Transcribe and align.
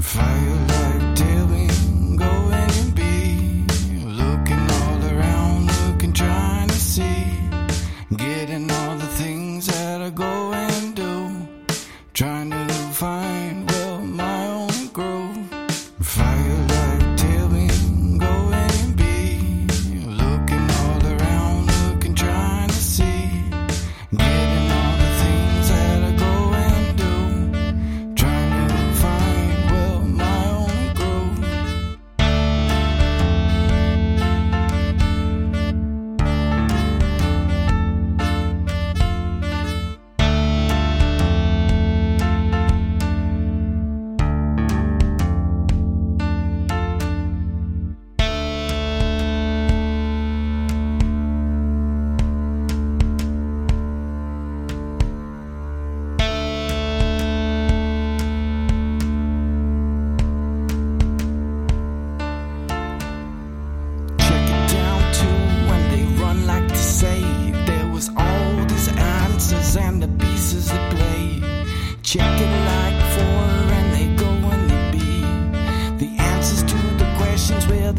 Fire. 0.00 0.39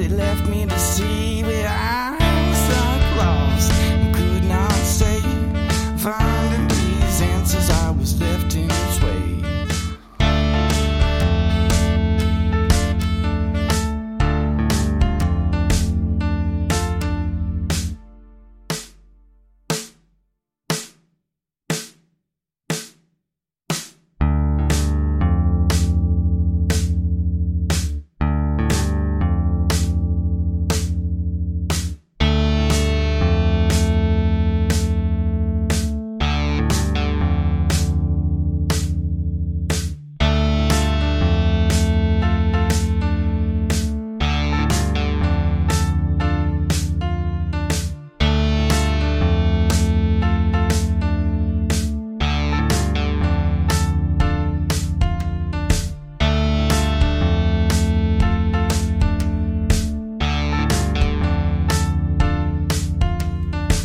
They 0.01 0.07
left 0.07 0.47
me 0.49 0.65
to 0.65 0.79
see. 0.79 1.40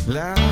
La 0.07 0.46